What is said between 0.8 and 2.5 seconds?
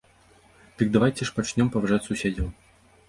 давайце ж пачнём паважаць суседзяў.